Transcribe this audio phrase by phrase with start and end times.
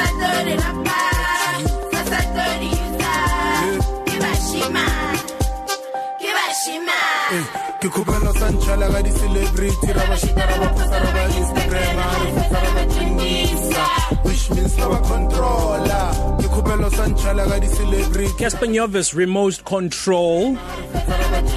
[0.00, 1.00] sasatori lapha
[1.92, 3.12] sasatori yusa
[4.08, 4.84] kibashima
[6.20, 6.98] kibashima
[7.80, 11.96] ke khupela sa ntšhala ka di-celebrity ra ba shita ra ba posta ra ba instagram
[12.22, 13.84] re fetsa ra ba twenisa
[14.24, 16.02] which means ra ba controla
[16.40, 18.36] ke khupelo sa ntšhala ka di-celebrity.
[18.40, 20.56] Casper Nyovest remote control.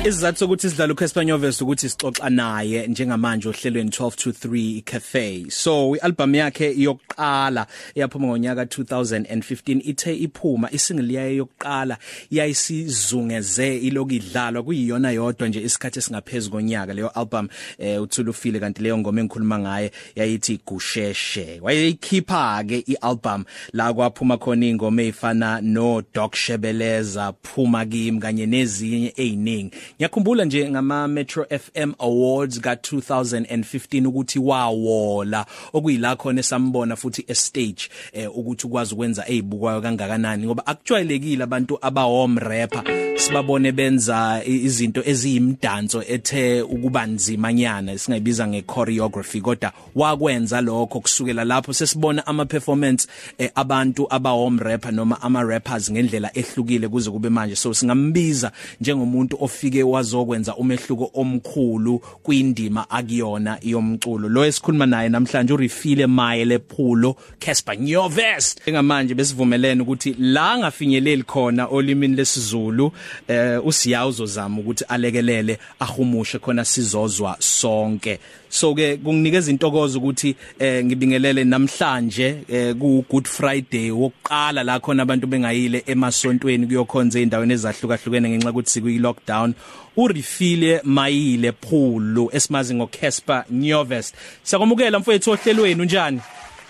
[0.06, 5.46] Isizathu sokuthi sidlala uCasper Nyovest ukuthi sixoxa naye njengamanje ohlelweni 12 to 3 cafe.
[5.50, 11.98] So ialbum yakhe yokuqala yaphuma ngonyaka 2015 ithe iphuma isingle yayo yokuqala
[12.32, 19.22] yayisizungeze ilokidlalwa kuyiyona yodwa nje isikhathi esingaphezulu konyaka leyo album eh uthulufile kanti leyo ngoma
[19.22, 21.60] engikhuluma ngaye yayithi gusheshe.
[21.62, 29.14] Wayeyikhipha ke ialbum la kwaphuma khona ingoma ezifana no Doc Shebeleza phuma kimi kanye nezinye
[29.16, 35.46] eziningi ngiyakhumbula nje ngama Metro FM Awards ka 2015 ukuthi wawola.
[35.74, 41.78] Okuyila khona esambona futhi e stage eh, ukuthi ukwazi ukwenza ezibukwayo kangakanani ngoba akujwayelekile abantu
[41.82, 50.62] abahome rapper sibabone benza izinto eziyimdanso ethe ukuba nzima nyana singayibiza nge choreography kodwa wakwenza
[50.62, 53.08] lokho kusukela lapho sesibona ama performance
[53.38, 57.56] eh, abantu aba home rapper noma ama rappers ngendlela ehlukile kuze kube manje.
[57.56, 64.30] So singambiza njengomuntu ofike wazokwenza umehluko omkhulu kwindima akuyona yomculo.
[64.30, 71.68] Lo esikhuluma naye namhlanje urefile maye lephulo Casper Nyovest njengamanje besivumelene ukuthi la ngafinyeleli khona
[71.68, 72.92] olimini lesizulu
[73.28, 78.20] eh usiyawu uzozama ukuthi alekelele ahumushe khona sizozwa sonke.
[78.50, 83.92] So ke kunginikeza intokozo ukuthi eh ngibingelele namhlanje eh ku Good Friday.
[83.92, 89.54] Wokuqala la khona abantu bengayile emasontweni kuyokhonza endaweni ezahlukahlukene ngenxa ukuthi sikuyi lockdown
[89.98, 94.16] urefile mayile phulu esimazi ngo Casper Nyovest.
[94.44, 96.22] Siyakwamukela mfowethu ohlelweni unjani?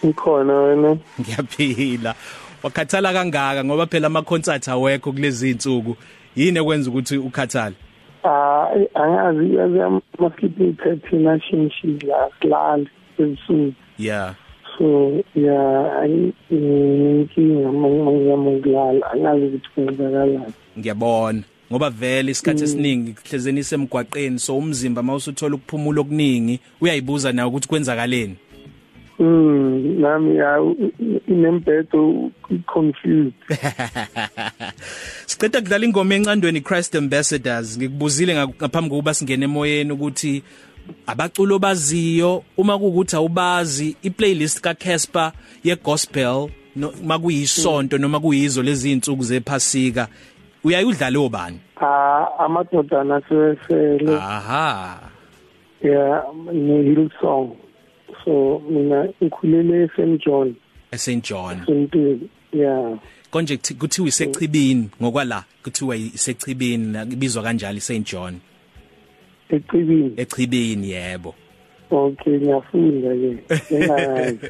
[0.04, 0.98] Ukhona wena?
[1.22, 2.16] Ngiyaphila.
[2.64, 5.98] Wakhathala kangaka ngoba phela ama concert awekho kulezi insuku
[6.36, 7.76] yini ekwenza ukuthi ukhathale?
[8.24, 12.88] Ah angazi yazi maskipi 13 nashinshi la silali
[13.20, 14.36] esuku yeah
[14.78, 20.54] so yeah ayinkinga mangizama ukulala angazi ukuthi kwenzakalani.
[20.80, 27.68] Ngiyabona ngoba vele isikhathi esiningi kuhlezeni isemgwaqeni so umzimba mawusuthola ukuphumula okuningi uyayibuza nawe ukuthi
[27.68, 28.36] kwenzakaleni.
[29.20, 30.40] Mm nami
[31.28, 32.32] inembhedo
[32.68, 33.34] confused.
[35.26, 37.78] Siceda kudlala ingoma encandweni Christ Ambassadors.
[37.78, 40.44] Ngikubuzile ngaphambi kokuba singene emoyeni ukuthi
[41.08, 42.44] abaculo baziyo.
[42.58, 45.32] Uma kuukuthi awubazi iplaylist ka Casper
[45.64, 50.08] ye gospel no makuyisonto noma kuyizo lezi insuku zephasika
[50.64, 51.60] uyayudlala obani?
[51.82, 55.00] Ah amadodana sewesele aha.
[55.84, 57.63] Yeah ne Hillsong
[58.26, 60.56] so mina ngikhulele eSt John.
[60.92, 61.66] eSt John.
[61.66, 62.98] Simpili yeah
[63.34, 68.40] konje kuthiwa isechibini ngokwala kuthiwa isechibini ibizwa kanjalo iSt John.
[69.50, 71.36] Ecibini echibini yebo.
[71.92, 74.40] Okay ngiyafunda ke.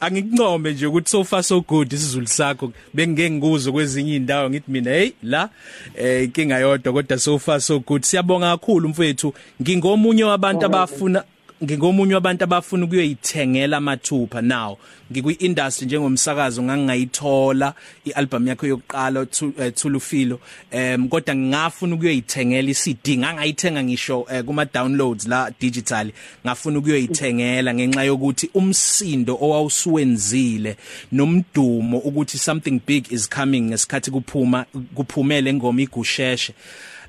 [0.00, 2.72] Angikuncome nje ukuthi so far so good isizulu sakho.
[2.94, 5.48] Bengeke ngikuzo kwezinye indawo ngithi mina hey la
[5.96, 8.02] eh inkinga yodwa kodwa so far so good.
[8.02, 9.34] Siyabonga kakhulu mfowethu.
[9.62, 11.24] Ngingomunye wabantu abafuna
[11.64, 14.78] ngingomunye wabantu abafuna ukuyoyithengela amathupha now.
[15.12, 17.74] Ngikwi-industry njengomsakazo ngangayithola
[18.04, 19.26] ialbum yakho yokuqala
[19.74, 26.12] Thulufilo em kodwa ngingafuna ukuyoyithengela iCD ngangayithenga ngisho eh, kuma downloads la digital
[26.46, 30.76] ngafuna ukuyoyithengela ngenxa yokuthi umsindo owawusuwenzile
[31.12, 34.64] nomdumo ukuthi something big is coming ngesikhathi kuphuma
[34.94, 36.54] kuphumele ingoma igusheshe.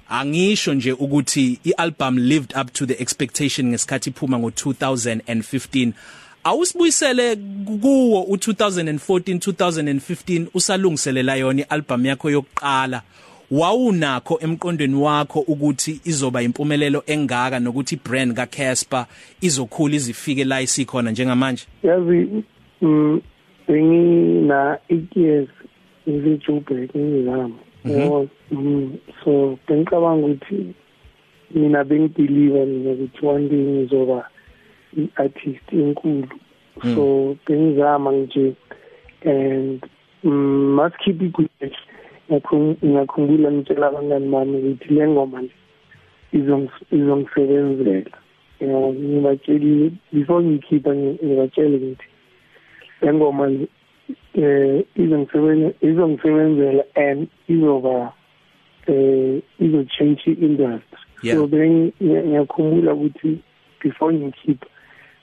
[0.09, 5.91] Angisho nje ukuthi ialbum lived up to the expectation ngesikhathi iphuma ngo2015
[6.43, 7.35] awusibuyisele
[7.81, 13.01] kuwo u2014 2015 usalungiselela yona ialbum yakho yokuqala.
[13.51, 19.05] Wawunakho emqondweni wakho ukuthi izoba impumelelo engaka nokuthi brand ka Casper
[19.41, 21.65] izokhula izifike la isikhona njengamanje?
[21.83, 22.27] Yazi
[22.81, 23.21] mm,
[23.67, 25.49] bengina 8 years
[27.85, 30.73] mm, so bengicabanga ukuthi
[31.55, 34.29] mina bengibelieve mina ukuthi one day ngizoba
[34.97, 36.27] i-artist enkulu.
[36.93, 38.55] So bengizama nje
[39.25, 39.83] and
[40.23, 41.49] mm, keep it good
[42.29, 45.49] ngiyakhumbula ngitshela abangani bami ukuthi le ngoma le
[46.91, 48.17] izongisebenzela.
[48.59, 52.07] You ngibatsheli before ngiyikhipha ngibatshele ngithi
[53.01, 53.47] le ngoma
[54.33, 58.13] eh izongisebenzela izongisebenzela and izoba
[58.87, 60.99] eh izo change industry.
[61.21, 61.35] Yeah.
[61.35, 63.39] so then ngiyakhumbula ukuthi
[63.81, 64.65] before ngikhipha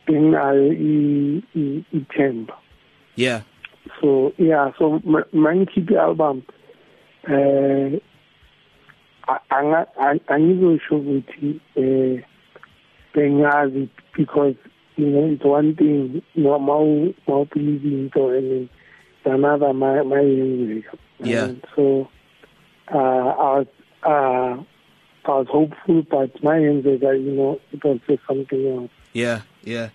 [0.07, 0.73] benginayo
[1.93, 2.55] ithemba
[3.17, 3.41] yeah.
[3.41, 3.53] So
[4.01, 5.01] so yeah so
[5.33, 6.43] mangikhiphe album
[7.29, 8.01] eh
[9.51, 9.87] anga
[10.29, 12.23] angizosho ukuthi eh
[13.15, 14.55] bengazi because
[14.97, 18.69] you know it's one thing no mau mau believe into and
[19.27, 20.23] another my my
[21.25, 21.53] Yeah.
[21.75, 22.09] so
[22.93, 23.67] uh I was
[24.03, 24.63] uh
[25.25, 28.91] I was hopeful but my yenzeka you know it was just something else.
[29.13, 29.89] Yeah yeah.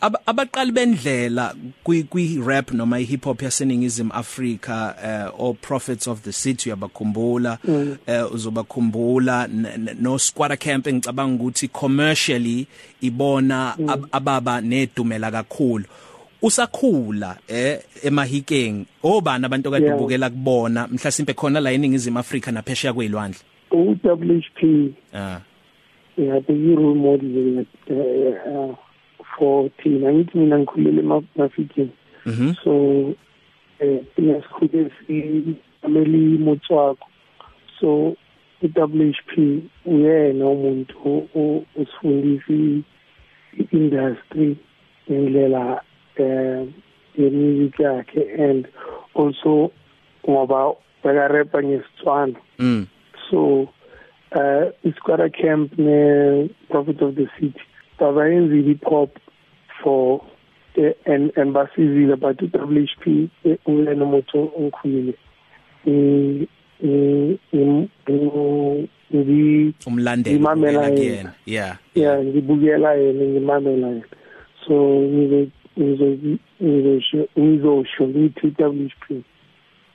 [0.00, 1.54] Aba- abaqali bendlela
[1.84, 4.94] kwi kwi rap noma i hip hop yaseningizimu Africa
[5.36, 11.42] uh, or prophets of the city uyabakhumbula uh, uzobakhumbula n- n- no squatter camp ngicabanga
[11.42, 12.66] ukuthi commercially
[13.02, 15.84] ibona ab, ababa nedumela kakhulu.
[16.42, 18.86] Usakhula eh emahikeng.
[19.02, 19.96] Obani abantu kade Yeah.
[19.98, 20.86] ubukela kubona?
[20.86, 23.40] Mhlasimpe khona la eningizimu Africa naphesheya kwezilwandle
[23.70, 25.40] uWHP ah.
[26.16, 28.74] Yeah the role model uh, uh,
[29.38, 30.12] for thina.
[30.12, 31.90] Ngithi mina ngikhulele emafikini
[32.26, 32.54] mhm.
[32.64, 33.14] So
[33.80, 37.08] eh siyasikhule siameli motswako.
[37.80, 38.16] So
[38.62, 41.28] uWHP uyena umuntu
[41.76, 42.82] osifundisa
[43.72, 44.56] industry
[45.10, 45.82] ngendlela
[46.18, 46.66] eh
[47.18, 48.68] yemusic yakhe and
[49.14, 49.70] also
[50.28, 50.74] ngoba
[51.04, 52.36] bekarepa ngesitswana.
[52.58, 52.86] Mm.
[53.30, 53.68] So
[54.32, 57.60] uh isquatter camp ne prophet of the city
[57.98, 59.10] babayenza hip hop
[59.82, 60.20] for
[60.76, 63.28] eh, and and basizile but uWHP
[63.66, 65.14] uyena umuntu ongikhulile
[65.86, 66.46] eh
[66.82, 67.88] eh
[69.14, 70.96] ngi umlandeli Ngimamela ubukela yena.
[70.96, 71.78] kuyena yeah.
[71.94, 74.04] Yeah ngibukela yena ngimamela yena.
[74.66, 75.50] So ngizo ngizo
[75.80, 79.22] ngizosho ngizosho ngithi uWHP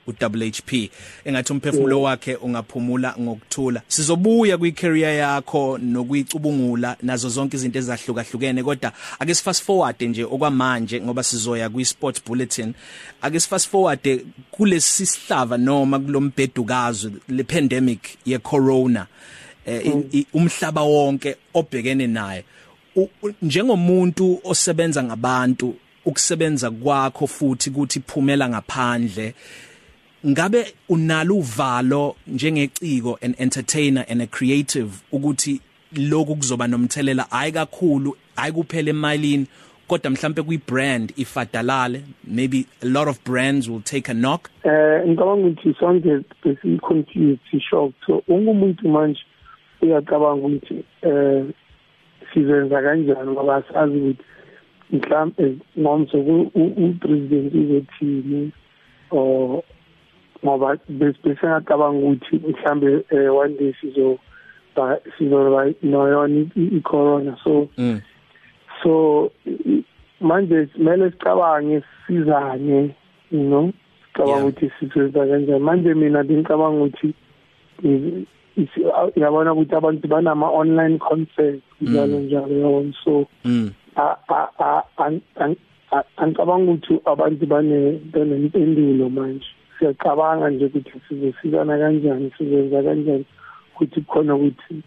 [0.06, 0.90] uWHP
[1.24, 9.34] engathi umphefumulo wakhe ungaphumula ngokuthula sizobuya kwicareer yakho nokuyicubungula nazo zonke izinto ezahlukahlukene kodwa ake
[9.34, 12.74] sifast forward nje okwamanje ngoba sizoya kwi sports bulletin
[13.22, 19.06] ake sifast forward kulesi sihlava noma kulombhedukazo le pandemic ye corona
[19.66, 22.48] eh, i- i- umhlaba wonke obhekene naye U- u-
[23.42, 25.74] njengomuntu osebenza ngabantu
[26.04, 29.34] ukusebenza kwakho futhi kuthi phumela ngaphandle
[30.26, 35.60] ngabe unalo uvalo njengeciko an entertainer and a creative ukuthi
[35.96, 39.46] lokhu kuzoba nomthelela hayi kakhulu hayi kuphela emalini
[39.88, 44.50] kodwa mhlambe kwi brand ifadalale maybe a lot of brands will take a knock?
[44.64, 49.20] Eh ngicabanga ukuthi sonke besi confused si shocked so ungumuntu manje
[49.82, 51.44] uyacabanga ukuthi eh
[52.34, 54.24] sizenza kanjani ngoba sazi ukuthi
[54.92, 56.18] mhlambe ngomso
[56.76, 58.52] upresident uzothini
[59.10, 59.62] or
[60.44, 64.18] ngoba besingacabanga ukuthi mhlambe eh, one day sizo
[64.76, 68.00] ba sizoba noyona i- i-corona so mm.
[68.82, 69.84] so i-
[70.20, 72.94] manje kumele sicabange sizane
[73.30, 73.72] you know
[74.06, 74.46] sicabanga Yeah.
[74.46, 77.14] ukuthi sisenza kanjani manje mina bengicabanga ukuthi
[77.84, 78.26] i- isi-
[79.16, 83.70] yabona ukuthi abantu banama online concerts njalo njalo yabona so Mm.
[83.96, 85.56] a- a- a- an- an-
[85.92, 89.46] a- angicabanga ukuthi abantu bane banempendulo manje.
[89.78, 93.24] Siyacabanga nje ukuthi sizosikana kanjani sizenza kanjani
[93.74, 94.82] ukuthi khona ukuthi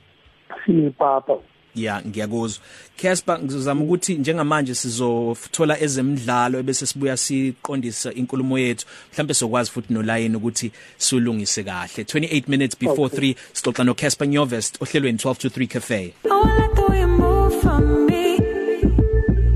[0.65, 1.37] sinepapa.
[1.75, 2.63] Ya ngiyakuzwa
[3.01, 10.35] Casper ngizozama ukuthi njengamanje sizothola ezemidlalo ebese sibuya siqondisa inkulumo yethu mhlambe sokwazi futhi nolayini
[10.35, 15.67] ukuthi sulungise kahle 28 minutes before 3 sixoxa no Casper Nyovest ohlelweni 12 to 3
[15.67, 18.37] cafe Oh, I like the way you move from me.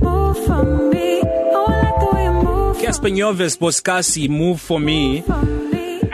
[0.01, 1.21] Move from me.
[1.23, 5.68] Oh, I like the way you move Casper Nyovest boskasi move for me from me.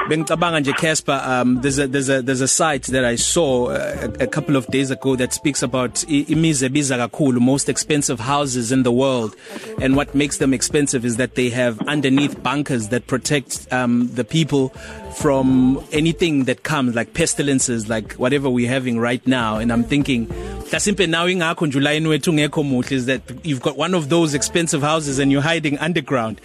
[0.09, 4.11] Bengicabanga nje Casper um there's a there's a there's a site that I saw uh,
[4.19, 8.71] a, a couple of days ago that speaks about imize biza kakhulu most expensive houses
[8.71, 9.35] in the world.
[9.81, 14.23] And what makes them expensive is that they have underneath bunkers that protect um the
[14.23, 14.69] people
[15.15, 19.57] from anything that comes like pestilences like whatever we're having right now.
[19.57, 23.75] And I'm thinking mhlasimpe now ingakho nje ulayini wethu ngekho muhle is that you've got
[23.75, 26.41] one of those expensive houses and you're hiding underground.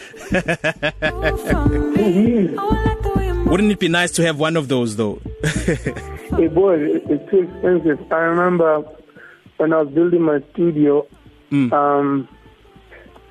[3.51, 5.21] wouldn't it be nice to have one of those though
[6.39, 7.99] Hey boy, it- it's too expensive.
[8.13, 8.83] I remember
[9.59, 11.07] when I was building my studio,
[11.51, 11.73] Mm.
[11.73, 12.29] um,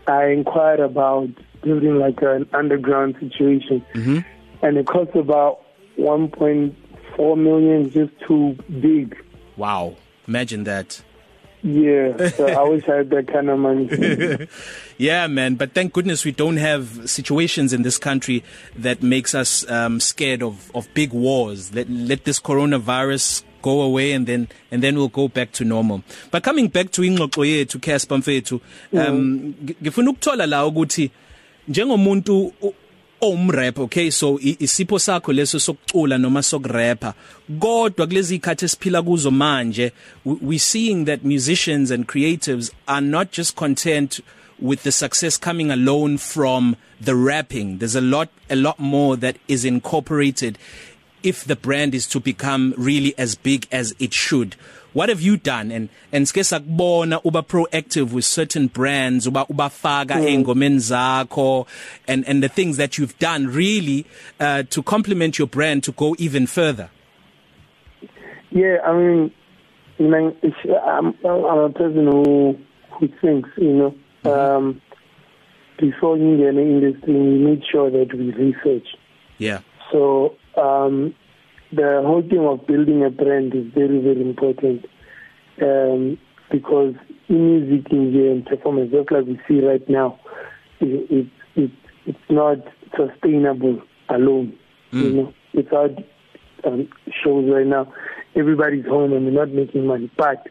[0.08, 1.30] I inquired about
[1.64, 4.26] building like an underground situation, Mhm.
[4.62, 5.60] and it cost about
[5.98, 9.16] 1.4 million just too big.
[9.56, 9.96] Wow,
[10.28, 11.02] imagine that.
[11.62, 14.48] Yeah, so I wish I had that kind of money.
[14.98, 18.44] Yeah, man, but thank goodness we don't have situations in this country
[18.76, 21.74] that makes us um scared of of big wars.
[21.74, 26.04] Let let this coronavirus go away and then and then we'll go back to normal.
[26.32, 28.60] But coming back to ingxoxo yethu Casper Mfethu,
[28.94, 31.12] um ngi- ngifuna ukuthola la ukuthi
[31.70, 32.54] njengomuntu
[33.22, 34.10] omrap okay?
[34.10, 37.14] So isipho sakho leso sokucula noma sokurapper
[37.60, 39.92] kodwa kulezi ikhathi esiphila kuzo manje
[40.26, 44.22] we seeing that musicians and creatives are not just content
[44.62, 47.78] with the success coming alone from the rapping.
[47.78, 50.58] There's a lot a lot more that is incorporated
[51.24, 54.56] if the brand is to become really as big as it should?
[54.94, 55.72] What have you done?
[55.72, 61.68] And and sike sakubona uba proactive with certain brands uba ubafaka engomeni zakho
[62.08, 64.06] and and the things that you've done really
[64.40, 66.90] uh, to complement your brand to go even further?
[68.52, 69.32] Yeah, I mean,
[70.00, 72.58] you know, it's, I'm, I'm a person who
[73.00, 73.94] who thinks, you
[74.26, 74.82] know, um,
[75.78, 78.88] before you get in the industry, we make sure that we research.
[79.38, 79.60] yeah.
[79.92, 81.16] So um,
[81.72, 84.86] the whole thing of building a brand is very, very important
[85.62, 86.18] um,
[86.52, 86.96] because
[87.28, 90.20] in music in here and performance, just like we see right now,
[90.80, 91.72] it, it, it,
[92.06, 92.58] it's not
[92.98, 94.58] sustainable alone.
[94.92, 95.04] Mm.
[95.04, 95.92] You know, without
[96.66, 96.90] um,
[97.24, 97.94] shows right now,
[98.36, 100.12] everybody's home and we're not making money.
[100.18, 100.48] But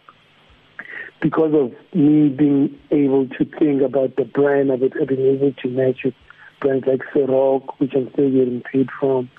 [1.20, 6.00] because of me being able to think about the brand, about being able to match
[6.04, 6.14] with
[6.60, 9.30] brands like Ciroc, which I'm still getting paid from,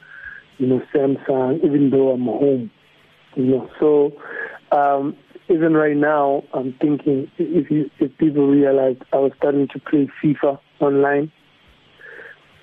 [0.60, 2.70] you know, Samsung, even though I'm home,
[3.36, 3.70] you know.
[3.80, 4.12] So
[4.72, 5.16] um,
[5.50, 10.08] even right now, I'm thinking if you, if people realize I was starting to play
[10.24, 11.32] FIFA online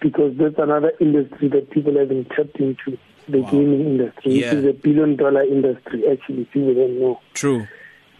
[0.01, 2.99] because that's another industry that people haven't tapped into,
[3.29, 3.51] the wow.
[3.51, 4.55] gaming industry, Yeah.
[4.55, 6.05] which is a billion dollar industry.
[6.09, 7.67] Actually, people don't know true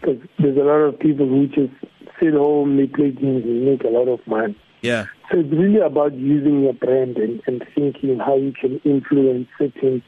[0.01, 1.71] because there's a lot of people who just
[2.19, 4.55] sit home, they play games, and make a lot of money.
[4.81, 9.47] yeah So it's really about using your brand and, and thinking how you can influence
[9.57, 10.01] certain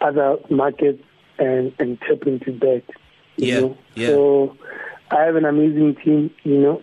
[0.00, 1.02] other markets
[1.38, 2.82] and, and tap into that.
[3.36, 3.78] You Yeah, know?
[3.94, 4.06] yeah.
[4.08, 4.56] So
[5.10, 6.82] I have an amazing team, you know.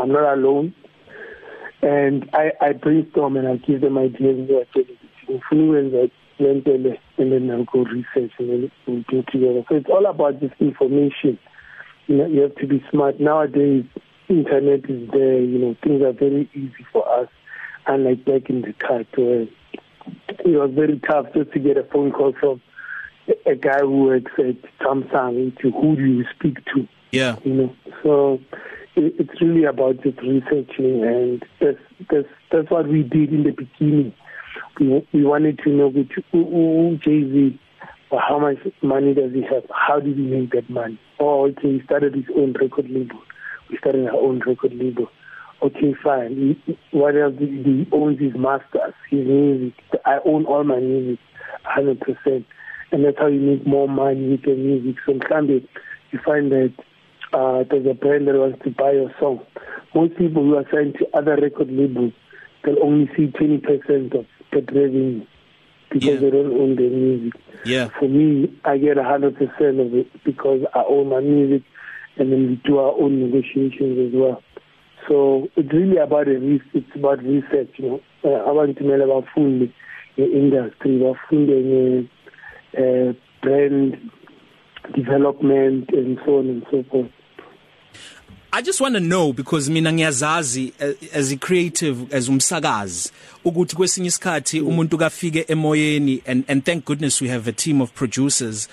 [0.00, 0.74] I'm not alone.
[1.82, 4.86] And I, I brainstorm and I give them ideas and I them,
[5.28, 6.10] influence that
[6.40, 9.64] mentally and then I'll go research and then we'll do together.
[9.68, 11.38] So it's all about this information.
[12.06, 13.20] You know, you have to be smart.
[13.20, 13.84] Nowadays,
[14.28, 17.28] internet is there, you know, things are very easy for us.
[17.86, 22.12] Unlike back in the cut where it was very tough just to get a phone
[22.12, 22.60] call from
[23.46, 27.76] a- guy who works at Samsung to who do you speak to, yeah you know.
[28.02, 28.40] So
[28.94, 31.78] it, it's really about just researching and that's,
[32.10, 34.12] that's, that's what we did in the beginning.
[34.78, 36.12] We, we wanted to know which,
[37.02, 37.58] Jay-Z,
[38.10, 39.64] or how much money does he have?
[39.70, 40.98] How did he make that money?
[41.18, 43.20] Oh, okay, he started his own record label.
[43.78, 45.08] Started our own record label.
[45.62, 46.56] Okay, fine.
[46.92, 47.76] What else did he do?
[47.84, 49.74] He owns his masters, his music.
[50.06, 51.18] I own all my music,
[51.66, 52.44] 100%.
[52.92, 54.96] And that's how you make more money with your music.
[55.04, 55.66] So in Zambia,
[56.12, 56.72] you find that
[57.32, 59.40] uh, there's a brand that wants to buy your song.
[59.94, 62.12] Most people who are signed to other record labels,
[62.64, 65.26] they'll only see 20% of that revenue
[65.90, 66.16] because Yeah.
[66.20, 67.32] they don't own their music.
[67.64, 71.62] yeah For me, I get a hundred percent of it because I own my music,
[72.18, 74.42] and then we do our own negotiations as well.
[75.08, 78.00] So it's really about a re- it's about research, you know.
[78.24, 79.72] Uh, abantimele bafunde
[80.16, 82.08] industry, bafunde
[82.76, 83.96] uh, brand
[84.94, 87.10] development and so on and so forth.
[88.50, 93.12] I just want to know because mina ngiyazazi uh, as a creative as umsakazi
[93.44, 97.92] ukuthi kwesinye isikhathi umuntu kafike emoyeni and and thank goodness we have a team of
[97.92, 98.68] producers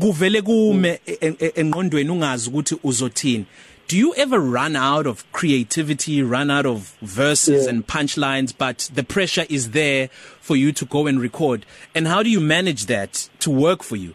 [0.00, 3.44] kuvele kume e- e- engqondweni ungazi ukuthi uzothini
[3.88, 7.70] do you ever run out of creativity run out of verses Yeah.
[7.74, 10.08] and punchlines but the pressure is there
[10.40, 13.96] for you to go and record and how do you manage that to work for
[13.98, 14.14] you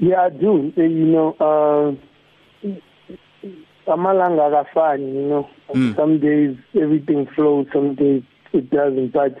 [0.00, 0.72] Yeah, I do.
[0.76, 1.92] Uh, You know, uh,
[3.86, 5.48] amalanga akafani, you know.
[5.74, 5.96] Mm.
[5.96, 9.12] Some days everything flows, some days it doesn't.
[9.12, 9.36] But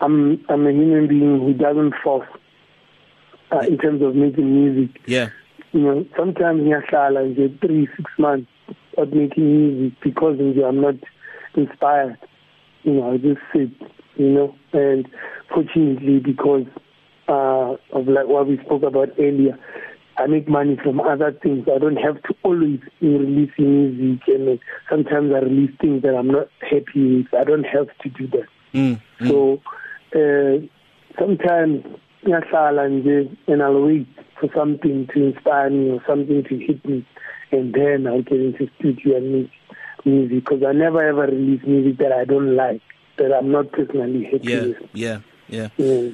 [0.00, 2.26] I'm I'm a human being who doesn't force
[3.52, 5.00] uh, in terms of making music.
[5.06, 5.28] yeah
[5.72, 8.50] You know, sometimes ngiyahlala nje 3 6 months
[8.96, 10.96] of making music because nje I'm not
[11.54, 12.16] inspired.
[12.84, 13.70] You know, I just sit,
[14.16, 15.08] you know, and
[15.54, 16.66] fortunately because
[17.28, 19.56] uh, of like what we spoke about earlier,
[20.18, 21.66] I make money from other things.
[21.74, 24.58] I don't have to always be releasing music, and
[24.90, 27.32] sometimes I release things that I'm not happy with.
[27.40, 28.48] I don't have to do that.
[28.74, 29.28] mm, mm.
[29.28, 29.36] So
[30.20, 30.54] uh,
[31.18, 31.84] sometimes
[32.24, 34.06] ngiyahlala nje and I'll wait
[34.40, 37.04] for something to inspire me or something to hit me,
[37.52, 39.50] and then I'll get into studio and make
[40.04, 42.80] music because I never ever release music that I don't like,
[43.18, 44.76] that I'm not personally happy yeah with.
[44.94, 46.10] yeah yeah Yeah.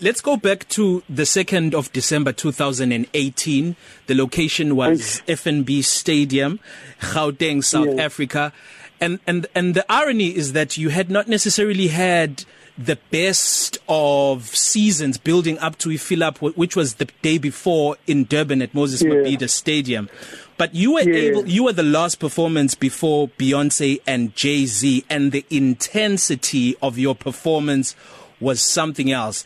[0.00, 3.76] Let's go back to the 2nd of December 2018.
[4.08, 6.58] The location was FNB Stadium,
[7.00, 8.02] Gauteng, South Yeah.
[8.02, 8.52] Africa.
[9.00, 12.44] And and and the irony is that you had not necessarily had
[12.78, 18.24] the best of seasons building up to fill up which was the day before in
[18.24, 19.10] Durban at Moses Yeah.
[19.10, 20.08] Mabhida Stadium
[20.56, 21.14] but you were Yeah.
[21.30, 27.14] able you were the last performance before Beyonce and Jay-Z and the intensity of your
[27.14, 27.94] performance
[28.40, 29.44] was something else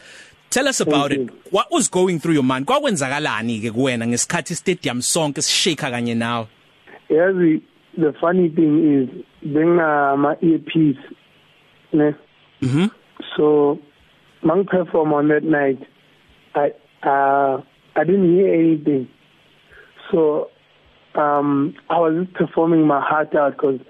[0.49, 1.29] Tell us about it.
[1.51, 2.67] What was going through your mind?
[2.67, 6.47] Kwakwenzakalani ke kuwena ngesikhathi stadium sonke sishaka kanye nawe?
[7.11, 7.61] yazi
[7.99, 9.09] the funny thing is
[9.45, 11.01] bengama earpiece
[11.93, 12.15] ne
[12.63, 12.91] Mhm.
[13.37, 13.79] So
[14.43, 15.79] mang perform on that night
[16.55, 16.71] i
[17.07, 17.61] uh
[17.97, 19.09] i didn't hear anything.
[20.11, 20.51] So
[21.15, 23.81] um i was just performing my heart out because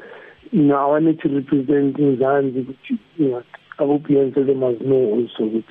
[0.51, 3.43] you know i wanted to represent Mzansi which you know
[3.79, 5.67] Beyonce they must know also which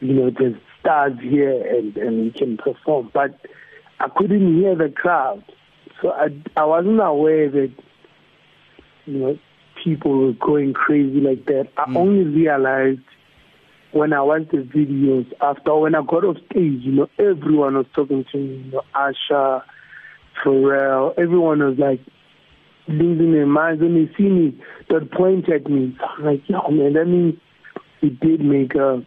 [0.00, 3.10] you know there's stars here and and we can perform.
[3.14, 3.38] But
[4.00, 5.44] i couldn't hear the crowd.
[6.00, 7.72] So i i wasn't aware that
[9.06, 9.38] you know
[9.82, 11.96] people were going crazy like that i mm.
[11.96, 13.00] only realized
[13.92, 17.86] when I watched the videos after when I got off stage, you know, everyone was
[17.94, 19.62] talking to me, you know, Asha,
[20.42, 22.00] Pharrell, everyone was like
[22.88, 24.58] losing their minds when they see me,
[24.88, 25.94] they'd point at me.
[25.98, 27.34] So I'm like, yo man, that means
[28.00, 29.04] it did make a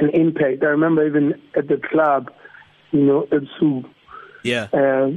[0.00, 0.62] an impact.
[0.62, 2.30] I remember even at the club,
[2.90, 3.84] you know, at Sue,
[4.42, 4.68] Yeah.
[4.72, 5.10] uh,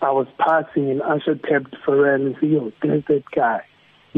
[0.00, 3.62] I was passing and Asha tapped Pharrell and said, yo, there's that guy.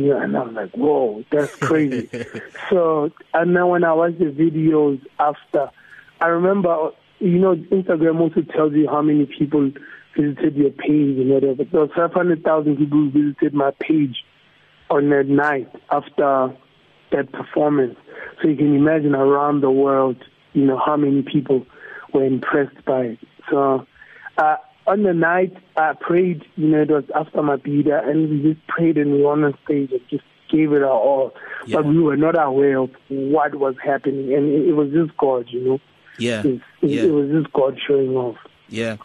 [0.09, 2.09] Know, and I was like, whoa, that's crazy.
[2.71, 5.71] so, and then when I watched the videos after,
[6.21, 9.71] I remember, you know, Instagram also tells you how many people
[10.16, 11.64] visited your page and whatever.
[11.64, 14.16] There was 500,000 people who visited my page
[14.90, 16.54] on that night after
[17.12, 17.97] that performance.
[18.40, 20.16] So you can imagine around the world,
[20.52, 21.66] you know, how many people
[22.12, 23.19] were impressed by it.
[23.50, 23.87] So,
[24.38, 24.57] uh,
[24.87, 28.67] on the night, I prayed, you know, it was after my bida, and we just
[28.67, 31.35] prayed and we were on stage and just gave it our all.
[31.67, 31.77] Yeah.
[31.77, 35.47] But we were not aware of what was happening, and it, it was just God,
[35.51, 35.81] you know.
[36.19, 36.41] Yeah.
[36.41, 37.03] It, it, Yeah.
[37.05, 38.37] it was just God showing off.
[38.69, 38.97] Yeah.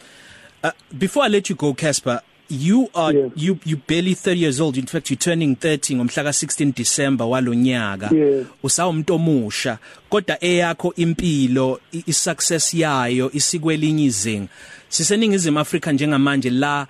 [0.64, 3.30] Uh, before I let you go Casper, you are Yeah.
[3.36, 4.78] you you barely 30 years old.
[4.78, 8.10] In fact, you're turning 30 ngomhla ka 16 December walonyaka.
[8.16, 8.44] Yeah.
[8.64, 9.78] Usawumuntu omusha.
[10.10, 14.48] Kodwa eyakho impilo, i- i-success yayo isikwelinye izinga.
[14.90, 16.88] Siseningizimu Afrika njengamanje la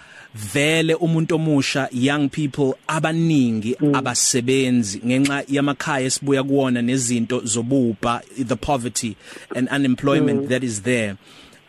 [0.53, 9.15] vele umuntu omusha young people abaningi abasebenzi ngenxa yamakhaya esibuya kuwona nezinto zobupha the poverty
[9.55, 11.15] and unemployment that is there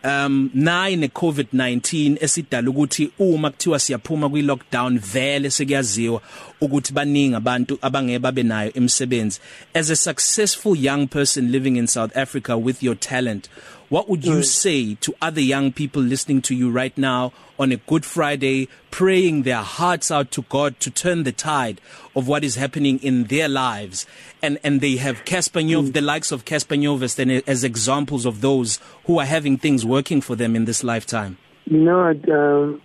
[0.03, 6.21] um nayi ne COVID-19 esidala ukuthi uma kuthiwa siyaphuma kwi lockdown vele sekuyaziwa
[6.61, 9.39] ukuthi baningi abantu abangeke babe nayo emsebenzi
[9.73, 13.49] as a successful young person living in South Africa with your talent
[13.89, 17.77] what would you say to other young people listening to you right now on a
[17.77, 21.79] good friday praying their hearts out to God to turn the tide
[22.15, 24.05] of what is happening in their lives?
[24.41, 28.41] And and they have Casper Nyov the likes of Casper Nyovest and as examples of
[28.41, 31.37] those who are having things working for them in this lifetime.
[31.65, 32.81] You know, um,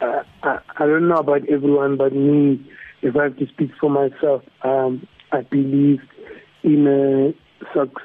[0.00, 2.64] I, I, I don't know about everyone, but me,
[3.02, 6.00] if I have to speak for myself, um, I believe
[6.62, 7.34] in a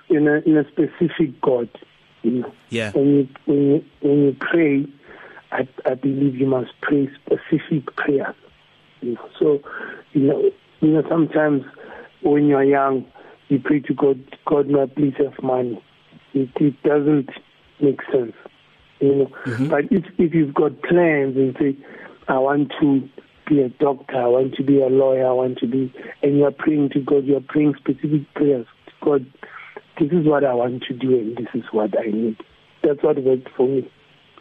[0.10, 1.70] in a in a specific God.
[2.24, 4.86] You know, yeah when you when you when you pray,
[5.52, 8.36] I I believe you must pray specific prayers.
[9.02, 9.60] You know, so
[10.14, 11.64] you know you know sometimes
[12.22, 13.06] when you're young,
[13.50, 15.84] you pray to God, God, may I please have money.
[16.34, 17.30] It, it doesn't
[17.82, 18.34] make sense.
[19.00, 19.68] You know, mm-hmm.
[19.68, 21.76] but if if you've got plans and say,
[22.28, 23.10] I want to
[23.48, 26.52] be a doctor, I want to be a lawyer, I want to be, and you're
[26.52, 29.26] praying to God, you're praying specific prayers to God.
[30.02, 32.36] This is what I want to do, and this is what I need.
[32.82, 33.88] That's what worked for me.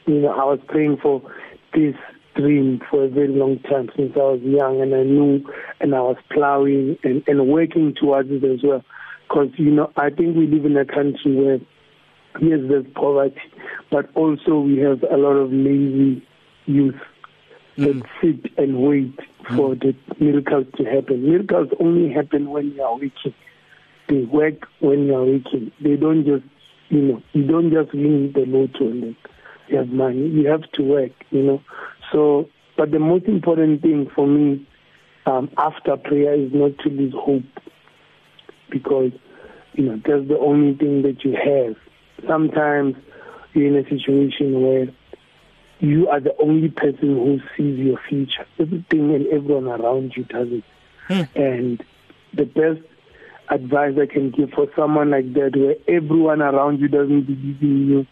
[0.06, 1.20] You know, I was praying for
[1.74, 1.94] this
[2.34, 5.44] dream for a very long time since I was young, and I knew,
[5.78, 8.82] and I was plowing and, and working towards it as well.
[9.28, 11.58] Because you know, I think we live in a country where
[12.40, 13.42] yes, there's poverty,
[13.90, 16.26] but also we have a lot of lazy
[16.64, 16.94] youth
[17.76, 19.14] that sit and wait
[19.54, 21.28] for the miracles to happen.
[21.28, 23.34] Miracles only happen when you are waking.
[24.10, 25.70] They work when you are waking.
[25.80, 26.44] They don't just,
[26.88, 29.16] you know, you don't just win the lotto and then
[29.68, 30.28] you have money.
[30.28, 31.62] You have to work, you know.
[32.12, 34.66] So, but the most important thing for me
[35.26, 37.44] um, after prayer is not to lose hope
[38.68, 39.12] because,
[39.74, 41.76] you know, that's the only thing that you have.
[42.28, 42.96] Sometimes
[43.54, 44.86] you're in a situation where
[45.78, 48.46] you are the only person who sees your future.
[48.58, 50.64] Everything and everyone around you does it.
[51.06, 51.40] Hmm.
[51.40, 51.84] And
[52.34, 52.80] the best
[53.50, 57.88] advice I can give for someone like that, where everyone around you doesn't believe in
[57.88, 58.06] you,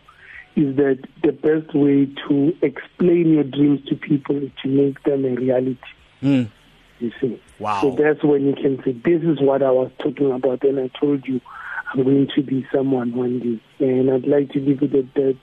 [0.57, 5.25] is that the best way to explain your dreams to people is to make them
[5.25, 5.79] a reality.
[6.23, 6.51] mm.
[6.99, 7.41] You see.
[7.61, 7.81] Wow.
[7.81, 10.65] So that's when you can say, this is what I was talking about.
[10.65, 11.41] And I told you
[11.93, 13.87] I'm going to be someone one day.
[13.87, 15.39] And I'd like to leave it at that.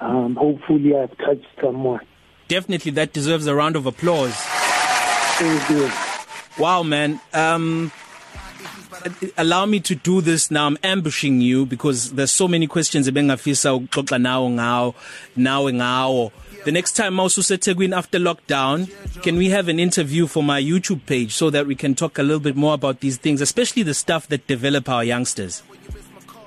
[0.00, 2.00] Um, hopefully I've touched someone.
[2.48, 4.34] Definitely that deserves a round of applause.
[4.36, 5.90] Thank you.
[6.58, 7.20] Wow, man.
[7.32, 7.90] Um
[9.36, 10.66] allow me to do this now.
[10.66, 14.94] I'm ambushing you because there's so many questions ebengafisa ukuxoxa nawo ngawo
[15.36, 16.32] nawe ngawo.
[16.64, 18.90] The next time mawususeThekwini after lockdown,
[19.22, 22.22] can we have an interview for my YouTube page so that we can talk a
[22.22, 25.62] little bit more about these things, especially the stuff that develop our youngsters?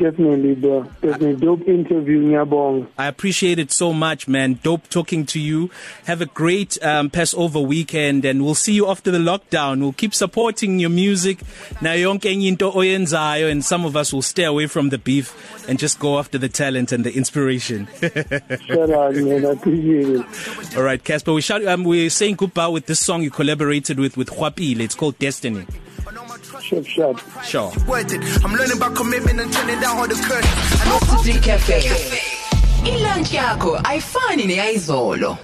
[0.02, 0.84] Definitely, bro.
[1.00, 1.36] Definitely.
[1.36, 2.88] Dope interview, Nyabong.
[2.98, 4.58] I appreciate it so much, man.
[4.64, 5.70] Dope talking to you.
[6.06, 9.80] Have a great um, Passover weekend, and we'll see you after the lockdown.
[9.80, 11.42] We'll keep supporting your music.
[11.82, 15.36] Na yonke enye into oyenzayo, and some of us will stay away from the beef
[15.70, 17.88] and just go after the talent and the inspiration.
[18.02, 19.46] Shout out, man.
[19.46, 20.78] I appreciate it.
[20.78, 21.32] All right, Casper.
[21.34, 24.80] We shout, um, we're saying goodbye with this song you collaborated with with Khwapile.
[24.80, 25.68] It's called Destiny.
[26.72, 27.44] Shop, shop.
[27.44, 27.70] Sure.
[27.86, 28.22] worth it.
[28.46, 30.54] I'm learning about commitment and turning down all the curtains.
[30.80, 31.82] I know Cafe.
[32.86, 35.38] Ilunch yakho ayifani neyizolo.